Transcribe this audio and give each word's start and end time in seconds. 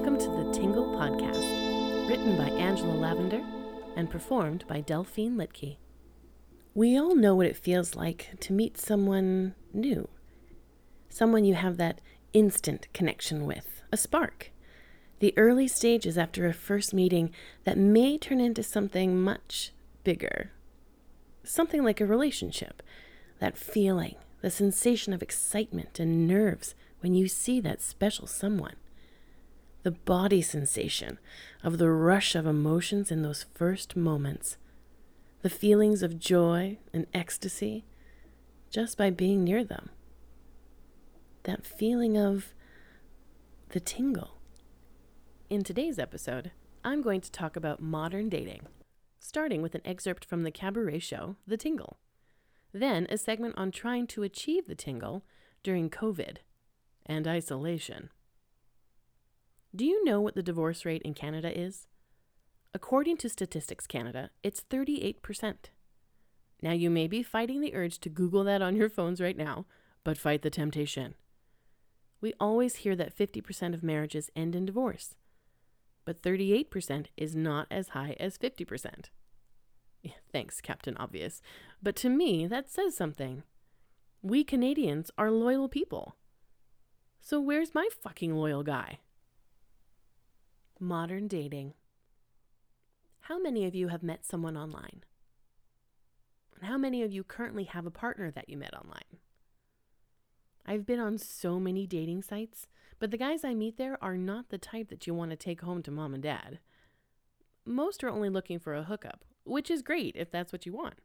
Welcome 0.00 0.18
to 0.18 0.44
the 0.44 0.50
Tingle 0.50 0.86
Podcast, 0.96 2.08
written 2.08 2.34
by 2.34 2.48
Angela 2.52 2.94
Lavender 2.94 3.44
and 3.96 4.08
performed 4.08 4.64
by 4.66 4.80
Delphine 4.80 5.36
Litke. 5.36 5.76
We 6.74 6.96
all 6.96 7.14
know 7.14 7.34
what 7.34 7.44
it 7.44 7.58
feels 7.58 7.94
like 7.94 8.30
to 8.40 8.54
meet 8.54 8.78
someone 8.78 9.54
new, 9.74 10.08
someone 11.10 11.44
you 11.44 11.52
have 11.52 11.76
that 11.76 12.00
instant 12.32 12.88
connection 12.94 13.44
with, 13.44 13.82
a 13.92 13.98
spark. 13.98 14.50
The 15.18 15.34
early 15.36 15.68
stages 15.68 16.16
after 16.16 16.46
a 16.46 16.54
first 16.54 16.94
meeting 16.94 17.30
that 17.64 17.76
may 17.76 18.16
turn 18.16 18.40
into 18.40 18.62
something 18.62 19.20
much 19.20 19.70
bigger. 20.02 20.50
Something 21.44 21.84
like 21.84 22.00
a 22.00 22.06
relationship. 22.06 22.82
That 23.38 23.58
feeling, 23.58 24.14
the 24.40 24.50
sensation 24.50 25.12
of 25.12 25.22
excitement 25.22 26.00
and 26.00 26.26
nerves 26.26 26.74
when 27.00 27.12
you 27.12 27.28
see 27.28 27.60
that 27.60 27.82
special 27.82 28.26
someone. 28.26 28.76
The 29.82 29.92
body 29.92 30.42
sensation 30.42 31.18
of 31.62 31.78
the 31.78 31.90
rush 31.90 32.34
of 32.34 32.46
emotions 32.46 33.10
in 33.10 33.22
those 33.22 33.46
first 33.54 33.96
moments. 33.96 34.58
The 35.40 35.48
feelings 35.48 36.02
of 36.02 36.18
joy 36.18 36.78
and 36.92 37.06
ecstasy 37.14 37.86
just 38.70 38.98
by 38.98 39.08
being 39.10 39.42
near 39.42 39.64
them. 39.64 39.88
That 41.44 41.64
feeling 41.64 42.18
of 42.18 42.52
the 43.70 43.80
tingle. 43.80 44.40
In 45.48 45.64
today's 45.64 45.98
episode, 45.98 46.50
I'm 46.84 47.00
going 47.00 47.22
to 47.22 47.32
talk 47.32 47.56
about 47.56 47.80
modern 47.80 48.28
dating, 48.28 48.66
starting 49.18 49.62
with 49.62 49.74
an 49.74 49.82
excerpt 49.84 50.24
from 50.24 50.42
the 50.42 50.50
cabaret 50.50 50.98
show, 50.98 51.36
The 51.46 51.56
Tingle. 51.56 51.98
Then, 52.72 53.06
a 53.10 53.16
segment 53.16 53.54
on 53.56 53.70
trying 53.70 54.06
to 54.08 54.22
achieve 54.22 54.66
the 54.66 54.74
tingle 54.74 55.24
during 55.62 55.90
COVID 55.90 56.38
and 57.06 57.26
isolation. 57.26 58.10
Do 59.74 59.84
you 59.84 60.04
know 60.04 60.20
what 60.20 60.34
the 60.34 60.42
divorce 60.42 60.84
rate 60.84 61.02
in 61.02 61.14
Canada 61.14 61.58
is? 61.58 61.86
According 62.74 63.16
to 63.18 63.28
Statistics 63.28 63.86
Canada, 63.86 64.30
it's 64.42 64.62
38%. 64.70 65.54
Now, 66.62 66.72
you 66.72 66.90
may 66.90 67.06
be 67.06 67.22
fighting 67.22 67.60
the 67.60 67.74
urge 67.74 67.98
to 68.00 68.08
Google 68.08 68.44
that 68.44 68.62
on 68.62 68.76
your 68.76 68.90
phones 68.90 69.20
right 69.20 69.36
now, 69.36 69.66
but 70.04 70.18
fight 70.18 70.42
the 70.42 70.50
temptation. 70.50 71.14
We 72.20 72.34
always 72.38 72.76
hear 72.76 72.94
that 72.96 73.16
50% 73.16 73.74
of 73.74 73.82
marriages 73.82 74.30
end 74.36 74.54
in 74.54 74.66
divorce 74.66 75.14
but 76.04 76.22
38% 76.22 77.06
is 77.16 77.36
not 77.36 77.66
as 77.70 77.90
high 77.90 78.16
as 78.18 78.36
50%. 78.36 79.10
Yeah, 80.02 80.12
thanks, 80.32 80.60
Captain 80.60 80.96
Obvious. 80.96 81.40
But 81.82 81.94
to 81.96 82.08
me, 82.08 82.46
that 82.46 82.70
says 82.70 82.96
something. 82.96 83.44
We 84.22 84.42
Canadians 84.44 85.10
are 85.16 85.30
loyal 85.30 85.68
people. 85.68 86.16
So 87.20 87.40
where's 87.40 87.74
my 87.74 87.88
fucking 88.02 88.34
loyal 88.34 88.62
guy? 88.62 88.98
Modern 90.80 91.28
dating. 91.28 91.74
How 93.20 93.38
many 93.38 93.66
of 93.66 93.74
you 93.74 93.88
have 93.88 94.02
met 94.02 94.24
someone 94.24 94.56
online? 94.56 95.04
And 96.56 96.68
how 96.68 96.78
many 96.78 97.02
of 97.02 97.12
you 97.12 97.22
currently 97.22 97.64
have 97.64 97.86
a 97.86 97.90
partner 97.90 98.30
that 98.30 98.48
you 98.48 98.56
met 98.56 98.74
online? 98.74 99.18
I've 100.66 100.86
been 100.86 100.98
on 100.98 101.18
so 101.18 101.60
many 101.60 101.86
dating 101.86 102.22
sites 102.22 102.66
but 103.00 103.10
the 103.10 103.16
guys 103.16 103.44
I 103.44 103.54
meet 103.54 103.78
there 103.78 103.98
are 104.04 104.16
not 104.16 104.50
the 104.50 104.58
type 104.58 104.90
that 104.90 105.06
you 105.06 105.14
want 105.14 105.30
to 105.30 105.36
take 105.36 105.62
home 105.62 105.82
to 105.82 105.90
mom 105.90 106.12
and 106.12 106.22
dad. 106.22 106.60
Most 107.64 108.04
are 108.04 108.10
only 108.10 108.28
looking 108.28 108.58
for 108.58 108.74
a 108.74 108.84
hookup, 108.84 109.24
which 109.44 109.70
is 109.70 109.82
great 109.82 110.14
if 110.16 110.30
that's 110.30 110.52
what 110.52 110.66
you 110.66 110.74
want. 110.74 111.00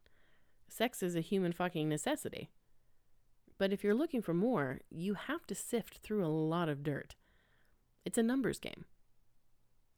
Sex 0.68 1.02
is 1.02 1.16
a 1.16 1.20
human 1.20 1.52
fucking 1.52 1.88
necessity. 1.88 2.50
But 3.58 3.72
if 3.72 3.82
you're 3.82 3.94
looking 3.94 4.20
for 4.20 4.34
more, 4.34 4.80
you 4.90 5.14
have 5.14 5.46
to 5.46 5.54
sift 5.54 5.98
through 5.98 6.24
a 6.24 6.28
lot 6.28 6.68
of 6.68 6.82
dirt. 6.82 7.14
It's 8.04 8.18
a 8.18 8.22
numbers 8.22 8.58
game. 8.58 8.84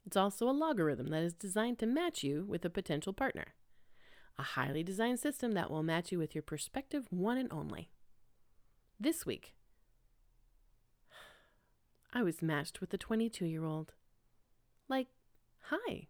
It's 0.09 0.17
also 0.17 0.49
a 0.49 0.51
logarithm 0.51 1.09
that 1.09 1.21
is 1.21 1.35
designed 1.35 1.77
to 1.77 1.85
match 1.85 2.23
you 2.23 2.43
with 2.43 2.65
a 2.65 2.69
potential 2.71 3.13
partner. 3.13 3.53
A 4.39 4.41
highly 4.41 4.81
designed 4.81 5.19
system 5.19 5.51
that 5.51 5.69
will 5.69 5.83
match 5.83 6.11
you 6.11 6.17
with 6.17 6.33
your 6.33 6.41
prospective 6.41 7.05
one 7.11 7.37
and 7.37 7.53
only. 7.53 7.91
This 8.99 9.23
week, 9.23 9.53
I 12.11 12.23
was 12.23 12.41
matched 12.41 12.81
with 12.81 12.91
a 12.91 12.97
22 12.97 13.45
year 13.45 13.63
old. 13.63 13.93
Like, 14.87 15.09
hi. 15.65 16.07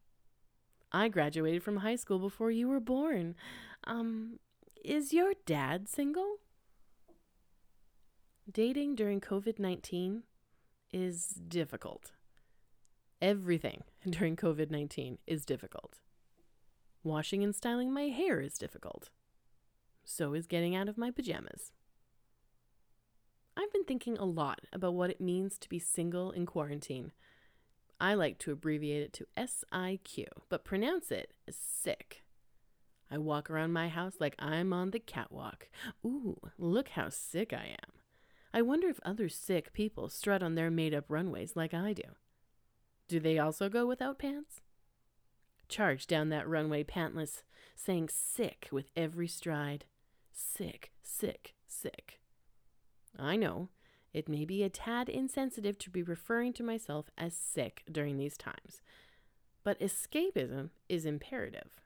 I 0.94 1.09
graduated 1.09 1.62
from 1.62 1.78
high 1.78 1.98
school 1.98 2.20
before 2.20 2.52
you 2.52 2.70
were 2.70 2.80
born. 2.80 3.36
Um, 3.84 4.40
is 4.82 5.12
your 5.12 5.34
dad 5.46 5.90
single? 5.90 6.38
Dating 8.50 8.96
during 8.96 9.20
COVID 9.20 9.59
19 9.59 10.24
is 10.94 11.28
difficult. 11.50 12.14
Everything 13.22 13.84
during 14.09 14.35
COVID 14.35 14.72
19 14.72 15.18
is 15.28 15.46
difficult. 15.46 16.00
Washing 17.03 17.44
and 17.44 17.56
styling 17.56 17.91
my 17.91 18.03
hair 18.03 18.40
is 18.40 18.57
difficult. 18.57 19.09
So 20.06 20.34
is 20.34 20.47
getting 20.47 20.75
out 20.75 20.90
of 20.90 20.97
my 20.97 21.12
pajamas. 21.12 21.72
I've 23.58 23.74
been 23.74 23.84
thinking 23.84 24.18
a 24.18 24.25
lot 24.25 24.62
about 24.72 24.94
what 24.94 25.09
it 25.09 25.19
means 25.19 25.58
to 25.58 25.69
be 25.69 25.79
single 25.79 26.31
in 26.31 26.46
quarantine. 26.46 27.12
I 28.00 28.13
like 28.13 28.38
to 28.40 28.53
abbreviate 28.53 29.03
it 29.03 29.13
to 29.13 29.28
SIQ, 29.38 30.28
but 30.47 30.63
pronounce 30.63 31.12
it 31.12 31.34
as 31.46 31.58
sick. 31.58 32.24
I 33.12 33.18
walk 33.18 33.50
around 33.50 33.74
my 33.74 33.90
house 33.90 34.13
like 34.19 34.35
I'm 34.40 34.72
on 34.72 34.91
the 34.91 35.00
catwalk. 35.00 35.68
Ooh, 36.06 36.38
look 36.58 36.90
how 36.90 37.09
sick 37.09 37.52
I 37.52 37.75
am. 37.84 37.91
I 38.53 38.62
wonder 38.62 38.88
if 38.88 39.00
other 39.03 39.28
sick 39.28 39.74
people 39.74 40.08
strut 40.08 40.41
on 40.41 40.56
their 40.56 40.72
made 40.72 40.94
up 40.94 41.06
runways 41.09 41.56
like 41.56 41.74
I 41.74 41.91
do. 41.91 42.03
Do 43.09 43.20
they 43.20 43.40
also 43.40 43.70
go 43.70 43.88
without 43.88 44.20
pants? 44.20 44.62
Charge 45.68 46.06
down 46.06 46.30
that 46.30 46.47
runway 46.47 46.84
pantless, 46.84 47.42
saying 47.75 48.09
sick 48.09 48.70
with 48.72 48.92
every 48.96 49.28
stride. 49.28 49.86
Sick, 50.31 50.92
sick, 51.02 51.56
sick. 51.68 52.20
I 53.18 53.36
know 53.36 53.70
it 54.14 54.30
may 54.30 54.46
be 54.46 54.62
a 54.62 54.70
tad 54.70 55.09
insensitive 55.09 55.80
to 55.80 55.90
be 55.90 56.03
referring 56.03 56.53
to 56.53 56.64
myself 56.64 57.09
as 57.18 57.34
sick 57.34 57.84
during 57.92 58.18
these 58.18 58.38
times, 58.38 58.84
but 59.64 59.80
escapism 59.80 60.70
is 60.88 61.03
imperative. 61.03 61.81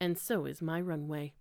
And 0.00 0.18
so 0.18 0.46
is 0.46 0.62
my 0.62 0.80
runway. 0.80 1.34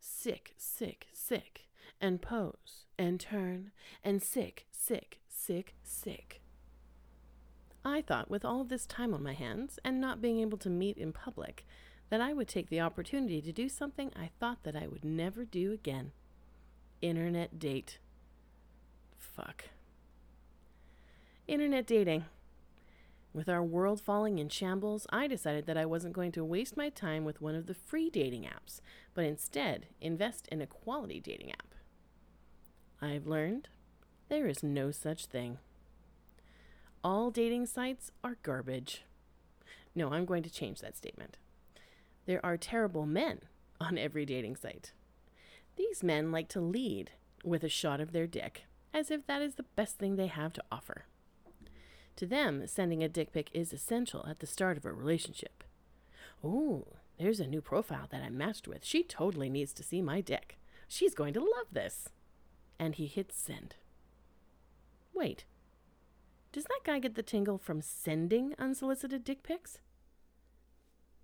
Sick, 0.00 0.54
sick, 0.56 1.06
sick, 1.12 1.68
and 2.00 2.20
pose, 2.20 2.86
and 2.98 3.20
turn, 3.20 3.70
and 4.02 4.20
sick, 4.20 4.66
sick, 4.72 5.20
sick, 5.28 5.76
sick. 5.84 6.42
I 7.86 8.02
thought, 8.02 8.28
with 8.28 8.44
all 8.44 8.64
this 8.64 8.84
time 8.84 9.14
on 9.14 9.22
my 9.22 9.32
hands 9.32 9.78
and 9.84 10.00
not 10.00 10.20
being 10.20 10.40
able 10.40 10.58
to 10.58 10.68
meet 10.68 10.98
in 10.98 11.12
public, 11.12 11.64
that 12.10 12.20
I 12.20 12.32
would 12.32 12.48
take 12.48 12.68
the 12.68 12.80
opportunity 12.80 13.40
to 13.40 13.52
do 13.52 13.68
something 13.68 14.10
I 14.16 14.30
thought 14.40 14.64
that 14.64 14.74
I 14.74 14.88
would 14.88 15.04
never 15.04 15.44
do 15.44 15.72
again. 15.72 16.10
Internet 17.00 17.60
date 17.60 17.98
fuck. 19.16 19.66
Internet 21.46 21.86
dating. 21.86 22.24
With 23.32 23.48
our 23.48 23.62
world 23.62 24.00
falling 24.00 24.38
in 24.40 24.48
shambles, 24.48 25.06
I 25.10 25.28
decided 25.28 25.66
that 25.66 25.76
I 25.76 25.86
wasn't 25.86 26.14
going 26.14 26.32
to 26.32 26.44
waste 26.44 26.76
my 26.76 26.88
time 26.88 27.24
with 27.24 27.40
one 27.40 27.54
of 27.54 27.66
the 27.66 27.74
free 27.74 28.10
dating 28.10 28.44
apps, 28.44 28.80
but 29.14 29.24
instead 29.24 29.86
invest 30.00 30.48
in 30.48 30.60
a 30.60 30.66
quality 30.66 31.20
dating 31.20 31.52
app. 31.52 31.74
I've 33.00 33.28
learned 33.28 33.68
there 34.28 34.48
is 34.48 34.64
no 34.64 34.90
such 34.90 35.26
thing. 35.26 35.58
All 37.06 37.30
dating 37.30 37.66
sites 37.66 38.10
are 38.24 38.36
garbage. 38.42 39.04
No, 39.94 40.12
I'm 40.12 40.24
going 40.24 40.42
to 40.42 40.50
change 40.50 40.80
that 40.80 40.96
statement. 40.96 41.38
There 42.26 42.44
are 42.44 42.56
terrible 42.56 43.06
men 43.06 43.42
on 43.80 43.96
every 43.96 44.26
dating 44.26 44.56
site. 44.56 44.90
These 45.76 46.02
men 46.02 46.32
like 46.32 46.48
to 46.48 46.60
lead 46.60 47.12
with 47.44 47.62
a 47.62 47.68
shot 47.68 48.00
of 48.00 48.10
their 48.10 48.26
dick 48.26 48.64
as 48.92 49.12
if 49.12 49.24
that 49.28 49.40
is 49.40 49.54
the 49.54 49.66
best 49.76 49.98
thing 49.98 50.16
they 50.16 50.26
have 50.26 50.52
to 50.54 50.64
offer. 50.72 51.04
To 52.16 52.26
them, 52.26 52.66
sending 52.66 53.04
a 53.04 53.08
dick 53.08 53.32
pic 53.32 53.50
is 53.54 53.72
essential 53.72 54.26
at 54.28 54.40
the 54.40 54.46
start 54.48 54.76
of 54.76 54.84
a 54.84 54.92
relationship. 54.92 55.62
Oh, 56.42 56.88
there's 57.20 57.38
a 57.38 57.46
new 57.46 57.60
profile 57.60 58.08
that 58.10 58.24
I 58.24 58.30
matched 58.30 58.66
with. 58.66 58.84
She 58.84 59.04
totally 59.04 59.48
needs 59.48 59.72
to 59.74 59.84
see 59.84 60.02
my 60.02 60.20
dick. 60.20 60.58
She's 60.88 61.14
going 61.14 61.34
to 61.34 61.40
love 61.40 61.68
this. 61.70 62.08
And 62.80 62.96
he 62.96 63.06
hits 63.06 63.38
send. 63.38 63.76
Wait, 65.14 65.44
does 66.56 66.64
that 66.64 66.80
guy 66.84 66.98
get 66.98 67.16
the 67.16 67.22
tingle 67.22 67.58
from 67.58 67.82
sending 67.82 68.54
unsolicited 68.58 69.22
dick 69.22 69.42
pics? 69.42 69.78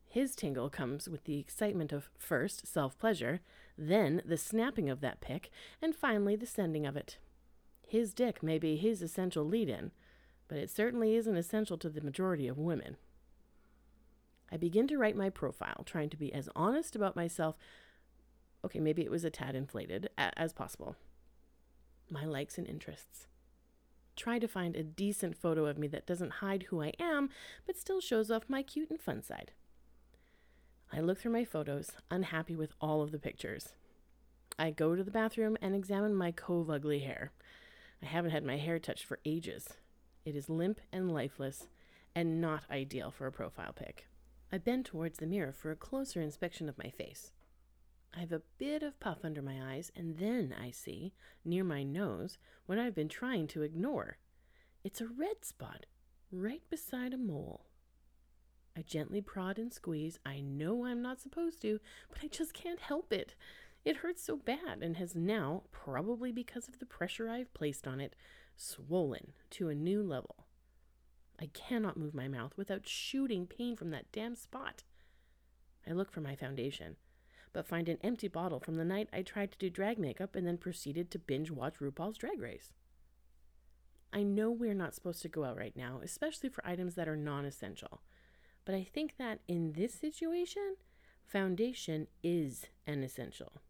His 0.06 0.36
tingle 0.36 0.68
comes 0.68 1.08
with 1.08 1.24
the 1.24 1.38
excitement 1.38 1.90
of 1.90 2.10
first 2.18 2.66
self 2.66 2.98
pleasure, 2.98 3.40
then 3.78 4.20
the 4.26 4.36
snapping 4.36 4.90
of 4.90 5.00
that 5.00 5.22
pic, 5.22 5.48
and 5.80 5.96
finally 5.96 6.36
the 6.36 6.44
sending 6.44 6.84
of 6.84 6.98
it. 6.98 7.16
His 7.88 8.12
dick 8.12 8.42
may 8.42 8.58
be 8.58 8.76
his 8.76 9.00
essential 9.00 9.42
lead 9.42 9.70
in, 9.70 9.92
but 10.48 10.58
it 10.58 10.68
certainly 10.68 11.14
isn't 11.14 11.34
essential 11.34 11.78
to 11.78 11.88
the 11.88 12.02
majority 12.02 12.46
of 12.46 12.58
women. 12.58 12.98
I 14.50 14.58
begin 14.58 14.86
to 14.88 14.98
write 14.98 15.16
my 15.16 15.30
profile, 15.30 15.82
trying 15.86 16.10
to 16.10 16.18
be 16.18 16.30
as 16.34 16.50
honest 16.54 16.94
about 16.94 17.16
myself, 17.16 17.56
okay, 18.66 18.80
maybe 18.80 19.00
it 19.00 19.10
was 19.10 19.24
a 19.24 19.30
tad 19.30 19.54
inflated, 19.54 20.10
as 20.18 20.52
possible. 20.52 20.94
my 22.10 22.26
likes 22.26 22.58
and 22.58 22.66
interests. 22.66 23.28
Try 24.16 24.38
to 24.38 24.48
find 24.48 24.76
a 24.76 24.82
decent 24.82 25.36
photo 25.36 25.66
of 25.66 25.78
me 25.78 25.88
that 25.88 26.06
doesn't 26.06 26.34
hide 26.34 26.64
who 26.64 26.82
I 26.82 26.92
am, 26.98 27.30
but 27.66 27.78
still 27.78 28.00
shows 28.00 28.30
off 28.30 28.48
my 28.48 28.62
cute 28.62 28.90
and 28.90 29.00
fun 29.00 29.22
side. 29.22 29.52
I 30.92 31.00
look 31.00 31.18
through 31.18 31.32
my 31.32 31.44
photos, 31.44 31.92
unhappy 32.10 32.54
with 32.54 32.72
all 32.80 33.00
of 33.00 33.12
the 33.12 33.18
pictures. 33.18 33.70
I 34.58 34.70
go 34.70 34.94
to 34.94 35.02
the 35.02 35.10
bathroom 35.10 35.56
and 35.62 35.74
examine 35.74 36.14
my 36.14 36.30
cove 36.30 36.68
ugly 36.68 37.00
hair. 37.00 37.32
I 38.02 38.06
haven't 38.06 38.32
had 38.32 38.44
my 38.44 38.58
hair 38.58 38.78
touched 38.78 39.04
for 39.04 39.18
ages. 39.24 39.68
It 40.26 40.36
is 40.36 40.50
limp 40.50 40.80
and 40.92 41.10
lifeless, 41.10 41.68
and 42.14 42.40
not 42.40 42.64
ideal 42.70 43.10
for 43.10 43.26
a 43.26 43.32
profile 43.32 43.72
pic. 43.72 44.06
I 44.52 44.58
bend 44.58 44.84
towards 44.84 45.18
the 45.18 45.26
mirror 45.26 45.52
for 45.52 45.70
a 45.70 45.76
closer 45.76 46.20
inspection 46.20 46.68
of 46.68 46.76
my 46.76 46.90
face. 46.90 47.32
I 48.14 48.20
have 48.20 48.32
a 48.32 48.42
bit 48.58 48.82
of 48.82 49.00
puff 49.00 49.18
under 49.24 49.40
my 49.40 49.74
eyes, 49.74 49.90
and 49.96 50.18
then 50.18 50.54
I 50.60 50.70
see, 50.70 51.14
near 51.44 51.64
my 51.64 51.82
nose, 51.82 52.38
what 52.66 52.78
I've 52.78 52.94
been 52.94 53.08
trying 53.08 53.46
to 53.48 53.62
ignore. 53.62 54.18
It's 54.84 55.00
a 55.00 55.06
red 55.06 55.44
spot, 55.44 55.86
right 56.30 56.62
beside 56.68 57.14
a 57.14 57.18
mole. 57.18 57.66
I 58.76 58.82
gently 58.82 59.20
prod 59.20 59.58
and 59.58 59.72
squeeze. 59.72 60.18
I 60.24 60.40
know 60.40 60.84
I'm 60.84 61.02
not 61.02 61.20
supposed 61.20 61.60
to, 61.62 61.80
but 62.10 62.18
I 62.22 62.28
just 62.28 62.54
can't 62.54 62.80
help 62.80 63.12
it. 63.12 63.34
It 63.84 63.98
hurts 63.98 64.22
so 64.22 64.36
bad 64.36 64.82
and 64.82 64.96
has 64.96 65.14
now, 65.14 65.64
probably 65.72 66.32
because 66.32 66.68
of 66.68 66.78
the 66.78 66.86
pressure 66.86 67.28
I've 67.28 67.52
placed 67.54 67.86
on 67.86 68.00
it, 68.00 68.14
swollen 68.56 69.32
to 69.50 69.68
a 69.68 69.74
new 69.74 70.02
level. 70.02 70.46
I 71.40 71.46
cannot 71.52 71.96
move 71.96 72.14
my 72.14 72.28
mouth 72.28 72.52
without 72.56 72.86
shooting 72.86 73.46
pain 73.46 73.76
from 73.76 73.90
that 73.90 74.12
damn 74.12 74.36
spot. 74.36 74.84
I 75.86 75.92
look 75.92 76.12
for 76.12 76.20
my 76.20 76.36
foundation, 76.36 76.96
but 77.52 77.66
find 77.66 77.88
an 77.88 77.98
empty 78.02 78.28
bottle 78.28 78.60
from 78.60 78.76
the 78.76 78.84
night 78.84 79.08
I 79.12 79.22
tried 79.22 79.52
to 79.52 79.58
do 79.58 79.70
drag 79.70 79.98
makeup 79.98 80.34
and 80.34 80.46
then 80.46 80.58
proceeded 80.58 81.10
to 81.10 81.18
binge 81.18 81.50
watch 81.50 81.78
RuPaul's 81.80 82.18
Drag 82.18 82.40
Race. 82.40 82.72
I 84.12 84.22
know 84.22 84.50
we're 84.50 84.74
not 84.74 84.94
supposed 84.94 85.22
to 85.22 85.28
go 85.28 85.44
out 85.44 85.56
right 85.56 85.76
now, 85.76 86.00
especially 86.02 86.50
for 86.50 86.66
items 86.66 86.94
that 86.94 87.08
are 87.08 87.16
non 87.16 87.44
essential. 87.44 88.02
But 88.64 88.74
I 88.74 88.84
think 88.84 89.16
that 89.18 89.40
in 89.48 89.72
this 89.72 89.94
situation, 89.94 90.76
foundation 91.26 92.06
is 92.22 92.66
an 92.86 93.02
essential. 93.02 93.62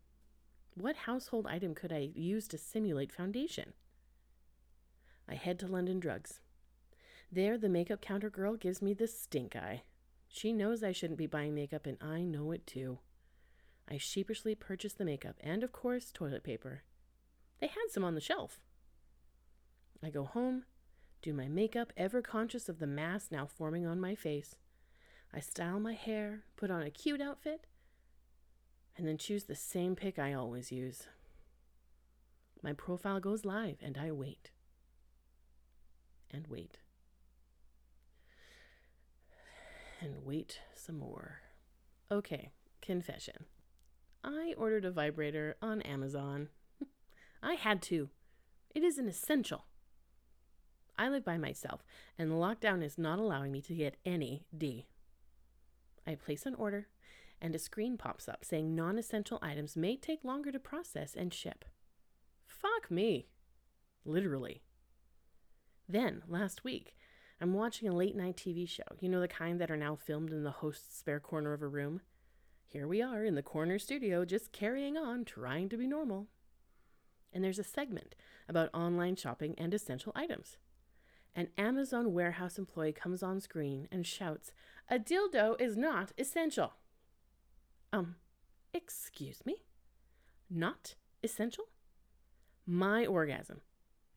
What 0.74 0.96
household 0.96 1.46
item 1.46 1.74
could 1.74 1.92
I 1.92 2.10
use 2.14 2.48
to 2.48 2.58
simulate 2.58 3.12
foundation? 3.12 3.72
I 5.28 5.34
head 5.34 5.58
to 5.60 5.66
London 5.66 6.00
Drugs. 6.00 6.40
There, 7.30 7.56
the 7.56 7.68
makeup 7.68 8.00
counter 8.00 8.28
girl 8.28 8.56
gives 8.56 8.82
me 8.82 8.92
the 8.92 9.06
stink 9.06 9.54
eye. 9.54 9.82
She 10.28 10.52
knows 10.52 10.82
I 10.82 10.92
shouldn't 10.92 11.18
be 11.18 11.26
buying 11.26 11.54
makeup, 11.54 11.86
and 11.86 11.96
I 12.00 12.22
know 12.22 12.50
it 12.50 12.66
too. 12.66 12.98
I 13.92 13.98
sheepishly 13.98 14.54
purchase 14.54 14.94
the 14.94 15.04
makeup 15.04 15.36
and, 15.40 15.62
of 15.62 15.70
course, 15.70 16.10
toilet 16.10 16.42
paper. 16.42 16.82
They 17.60 17.66
had 17.66 17.90
some 17.90 18.04
on 18.04 18.14
the 18.14 18.22
shelf. 18.22 18.58
I 20.02 20.08
go 20.08 20.24
home, 20.24 20.64
do 21.20 21.34
my 21.34 21.46
makeup, 21.46 21.92
ever 21.94 22.22
conscious 22.22 22.70
of 22.70 22.78
the 22.78 22.86
mass 22.86 23.28
now 23.30 23.44
forming 23.44 23.86
on 23.86 24.00
my 24.00 24.14
face. 24.14 24.56
I 25.34 25.40
style 25.40 25.78
my 25.78 25.92
hair, 25.92 26.44
put 26.56 26.70
on 26.70 26.82
a 26.82 26.90
cute 26.90 27.20
outfit, 27.20 27.66
and 28.96 29.06
then 29.06 29.18
choose 29.18 29.44
the 29.44 29.54
same 29.54 29.94
pic 29.94 30.18
I 30.18 30.32
always 30.32 30.72
use. 30.72 31.06
My 32.62 32.72
profile 32.72 33.20
goes 33.20 33.44
live, 33.44 33.76
and 33.82 33.98
I 33.98 34.10
wait. 34.10 34.52
And 36.30 36.46
wait. 36.46 36.78
And 40.00 40.24
wait 40.24 40.60
some 40.74 40.98
more. 40.98 41.40
Okay, 42.10 42.52
confession. 42.80 43.44
I 44.24 44.54
ordered 44.56 44.84
a 44.84 44.90
vibrator 44.90 45.56
on 45.60 45.82
Amazon. 45.82 46.48
I 47.42 47.54
had 47.54 47.82
to. 47.82 48.10
It 48.74 48.82
is 48.82 48.98
an 48.98 49.08
essential. 49.08 49.66
I 50.98 51.08
live 51.08 51.24
by 51.24 51.38
myself, 51.38 51.84
and 52.18 52.30
lockdown 52.30 52.82
is 52.82 52.98
not 52.98 53.18
allowing 53.18 53.50
me 53.50 53.60
to 53.62 53.74
get 53.74 53.96
any 54.04 54.44
D. 54.56 54.86
I 56.06 56.14
place 56.14 56.46
an 56.46 56.54
order, 56.54 56.88
and 57.40 57.54
a 57.54 57.58
screen 57.58 57.96
pops 57.96 58.28
up 58.28 58.44
saying 58.44 58.74
non 58.74 58.98
essential 58.98 59.38
items 59.42 59.76
may 59.76 59.96
take 59.96 60.24
longer 60.24 60.52
to 60.52 60.58
process 60.58 61.14
and 61.14 61.34
ship. 61.34 61.64
Fuck 62.46 62.90
me. 62.90 63.26
Literally. 64.04 64.62
Then, 65.88 66.22
last 66.28 66.64
week, 66.64 66.94
I'm 67.40 67.54
watching 67.54 67.88
a 67.88 67.94
late 67.94 68.14
night 68.14 68.36
TV 68.36 68.68
show, 68.68 68.84
you 69.00 69.08
know, 69.08 69.20
the 69.20 69.28
kind 69.28 69.60
that 69.60 69.70
are 69.70 69.76
now 69.76 69.96
filmed 69.96 70.30
in 70.30 70.44
the 70.44 70.50
host's 70.50 70.98
spare 70.98 71.20
corner 71.20 71.52
of 71.52 71.62
a 71.62 71.68
room. 71.68 72.00
Here 72.72 72.88
we 72.88 73.02
are 73.02 73.22
in 73.22 73.34
the 73.34 73.42
corner 73.42 73.78
studio, 73.78 74.24
just 74.24 74.50
carrying 74.50 74.96
on, 74.96 75.26
trying 75.26 75.68
to 75.68 75.76
be 75.76 75.86
normal. 75.86 76.28
And 77.30 77.44
there's 77.44 77.58
a 77.58 77.64
segment 77.64 78.14
about 78.48 78.70
online 78.72 79.16
shopping 79.16 79.54
and 79.58 79.74
essential 79.74 80.10
items 80.16 80.56
an 81.34 81.48
Amazon 81.58 82.14
warehouse 82.14 82.58
employee 82.58 82.92
comes 82.92 83.22
on 83.22 83.40
screen 83.40 83.88
and 83.90 84.06
shouts, 84.06 84.52
A 84.88 84.98
dildo 84.98 85.60
is 85.60 85.76
not 85.76 86.12
essential. 86.18 86.74
Um, 87.92 88.16
excuse 88.72 89.44
me? 89.44 89.56
Not 90.50 90.94
essential? 91.22 91.64
My 92.66 93.06
orgasm 93.06 93.60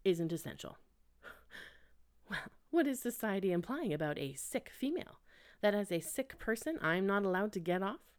isn't 0.04 0.32
essential. 0.32 0.78
well, 2.30 2.40
what 2.70 2.88
is 2.88 3.00
society 3.00 3.52
implying 3.52 3.94
about 3.94 4.18
a 4.18 4.34
sick 4.34 4.70
female? 4.70 5.20
That 5.62 5.74
as 5.74 5.92
a 5.92 6.02
sick 6.02 6.38
person, 6.38 6.78
I'm 6.82 7.06
not 7.08 7.24
allowed 7.24 7.54
to 7.54 7.60
get 7.60 7.82
off? 7.82 8.15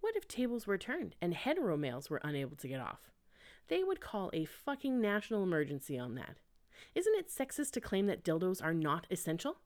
What 0.00 0.16
if 0.16 0.28
tables 0.28 0.66
were 0.66 0.78
turned 0.78 1.16
and 1.20 1.34
hetero 1.34 1.76
males 1.76 2.08
were 2.10 2.20
unable 2.22 2.56
to 2.56 2.68
get 2.68 2.80
off? 2.80 3.10
They 3.68 3.82
would 3.82 4.00
call 4.00 4.30
a 4.32 4.44
fucking 4.44 5.00
national 5.00 5.42
emergency 5.42 5.98
on 5.98 6.14
that. 6.14 6.38
Isn't 6.94 7.16
it 7.16 7.28
sexist 7.28 7.72
to 7.72 7.80
claim 7.80 8.06
that 8.06 8.24
dildos 8.24 8.62
are 8.62 8.74
not 8.74 9.06
essential? 9.10 9.58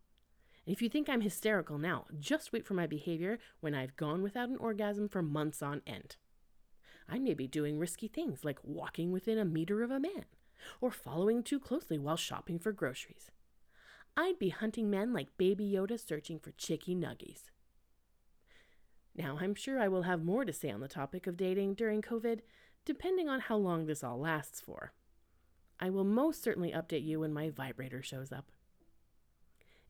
And 0.67 0.75
if 0.75 0.83
you 0.83 0.89
think 0.89 1.09
I'm 1.09 1.21
hysterical 1.21 1.79
now, 1.79 2.07
just 2.19 2.53
wait 2.53 2.67
for 2.67 2.75
my 2.75 2.87
behavior 2.87 3.39
when 3.61 3.75
I've 3.75 3.97
gone 3.97 4.23
without 4.23 4.49
an 4.49 4.57
orgasm 4.59 5.09
for 5.09 5.23
months 5.23 5.63
on 5.63 5.83
end. 5.87 6.17
I 7.09 7.19
may 7.19 7.35
be 7.35 7.47
doing 7.47 7.79
risky 7.79 8.09
things 8.09 8.45
like 8.45 8.59
walking 8.63 9.11
within 9.11 9.39
a 9.39 9.45
meter 9.45 9.83
of 9.83 9.91
a 9.91 10.01
man 10.01 10.27
or 10.81 10.91
following 10.91 11.43
too 11.43 11.59
closely 11.59 11.99
while 11.99 12.17
shopping 12.17 12.59
for 12.59 12.73
groceries. 12.73 13.31
I'd 14.17 14.39
be 14.39 14.51
hunting 14.51 14.91
men 14.91 15.13
like 15.13 15.37
Baby 15.37 15.73
Yoda 15.73 15.99
searching 15.99 16.39
for 16.39 16.53
chicky 16.53 16.95
nuggies. 16.95 17.51
Now, 19.15 19.39
I'm 19.41 19.55
sure 19.55 19.79
I 19.79 19.89
will 19.89 20.03
have 20.03 20.25
more 20.25 20.45
to 20.45 20.53
say 20.53 20.71
on 20.71 20.81
the 20.81 20.89
topic 20.89 21.27
of 21.27 21.37
dating 21.37 21.75
during 21.75 22.03
COVID, 22.03 22.41
depending 22.85 23.29
on 23.29 23.41
how 23.41 23.57
long 23.57 23.87
this 23.87 24.05
all 24.05 24.19
lasts 24.19 24.61
for. 24.61 24.93
I 25.79 25.91
will 25.91 26.05
most 26.05 26.43
certainly 26.43 26.73
update 26.73 27.05
you 27.05 27.21
when 27.21 27.33
my 27.33 27.51
vibrator 27.51 28.03
shows 28.03 28.33
up. 28.33 28.51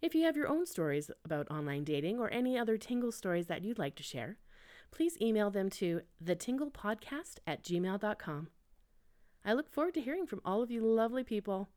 If 0.01 0.15
you 0.15 0.25
have 0.25 0.37
your 0.37 0.49
own 0.49 0.65
stories 0.65 1.11
about 1.25 1.51
online 1.51 1.85
dating 1.85 2.19
or 2.19 2.33
any 2.33 2.57
other 2.57 2.79
Tingle 2.79 3.13
stories 3.13 3.49
that 3.49 3.63
you'd 3.63 3.79
like 3.79 3.97
to 3.97 4.03
share, 4.03 4.39
please 4.91 5.21
email 5.21 5.51
them 5.51 5.69
to 5.71 6.01
thetinglepodcast 6.25 7.39
at 7.47 7.63
gmail.com. 7.63 8.49
I 9.45 9.53
look 9.53 9.71
forward 9.71 9.95
to 9.95 10.01
hearing 10.01 10.27
from 10.27 10.41
all 10.45 10.63
of 10.63 10.71
you 10.71 10.85
lovely 10.85 11.25
people. 11.25 11.69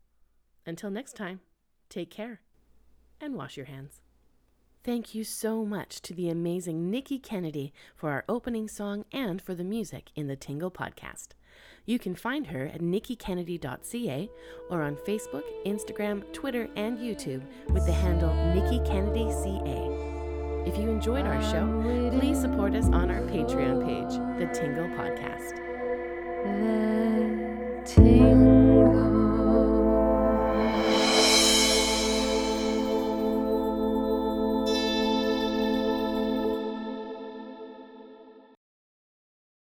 Until 0.65 0.89
next 0.89 1.15
time, 1.15 1.41
take 1.89 2.09
care 2.09 2.41
and 3.19 3.35
wash 3.35 3.57
your 3.57 3.65
hands. 3.65 4.01
Thank 4.83 5.15
you 5.15 5.23
so 5.23 5.63
much 5.63 6.01
to 6.01 6.13
the 6.13 6.29
amazing 6.29 6.89
Nikki 6.89 7.17
Kennedy 7.17 7.71
for 7.95 8.09
our 8.09 8.25
opening 8.27 8.67
song 8.67 9.05
and 9.13 9.41
for 9.41 9.55
the 9.55 9.63
music 9.63 10.09
in 10.13 10.27
the 10.27 10.35
Tingle 10.35 10.71
podcast. 10.71 11.29
You 11.85 11.97
can 11.97 12.15
find 12.15 12.47
her 12.47 12.65
at 12.65 12.81
nikkikennedy.ca 12.81 14.29
or 14.69 14.81
on 14.81 14.97
Facebook, 14.97 15.43
Instagram, 15.65 16.31
Twitter, 16.33 16.67
and 16.75 16.97
YouTube 16.97 17.43
with 17.69 17.85
the 17.85 17.93
handle 17.93 18.33
Nikki 18.53 18.79
Kennedy 18.85 19.31
CA. 19.31 20.69
If 20.69 20.77
you 20.77 20.89
enjoyed 20.89 21.27
our 21.27 21.41
show, 21.41 22.09
please 22.17 22.39
support 22.41 22.75
us 22.75 22.87
on 22.87 23.09
our 23.09 23.21
Patreon 23.21 23.85
page, 23.85 24.19
The 24.37 24.53
Tingle 24.53 24.87
Podcast. 24.97 25.55
The 26.43 27.81
Tingle. 27.85 28.52